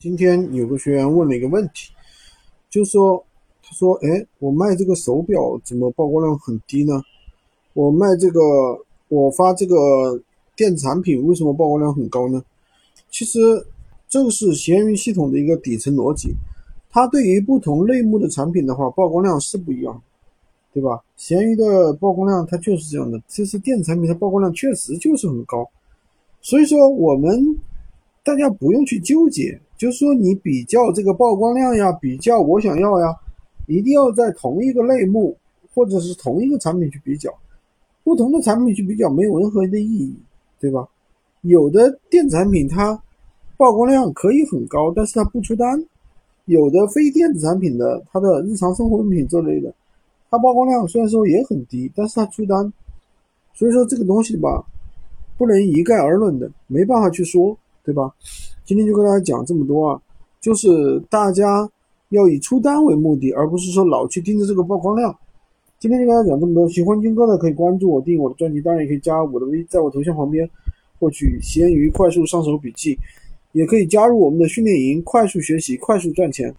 [0.00, 1.90] 今天有个学员问了一个问题，
[2.70, 3.20] 就说，
[3.60, 7.02] 他说，哎，我卖这个手表怎么曝光量很低呢？
[7.72, 8.40] 我卖这个，
[9.08, 9.74] 我发这个
[10.54, 12.40] 电子产品为什么曝光量很高呢？
[13.10, 13.40] 其实
[14.08, 16.32] 这个是闲鱼系统的一个底层逻辑，
[16.88, 20.00] 它对于不同类目的产品的话，曝光量是不一样，
[20.72, 21.02] 对吧？
[21.16, 25.68] 闲鱼的曝光量它就是这样的，其实电子产品的曝光量确实就是很高，
[26.40, 27.58] 所以说我们。
[28.28, 33.06] 大家不用去纠结，就是说你比较这个曝光量呀，比较我想要呀，
[33.66, 35.34] 一定要在同一个类目
[35.74, 37.32] 或者是同一个产品去比较，
[38.04, 40.14] 不同的产品去比较没有任何的意义，
[40.60, 40.86] 对吧？
[41.40, 43.02] 有的电子产品它
[43.56, 45.80] 曝光量可以很高，但是它不出单；
[46.44, 49.72] 有的非电子产品的，它的日常生活用品这类的，
[50.30, 52.70] 它曝光量虽然说也很低，但是它出单。
[53.54, 54.62] 所以说这个东西吧，
[55.38, 57.56] 不能一概而论的，没办法去说。
[57.88, 58.12] 对吧？
[58.66, 59.98] 今天就跟大家讲这么多啊，
[60.42, 61.66] 就是大家
[62.10, 65.16] 要以出单为目的，而不是说老去盯着这个曝光量。
[65.78, 70.46] 今天就跟大家讲这么多，喜欢军哥的可以关注我，订我的专辑，当然也可以加我的微，在我头像旁边
[70.98, 72.94] 获取闲鱼快速上手笔记，
[73.52, 76.54] 也可以加入我们的训练营，快速学习，快速赚钱。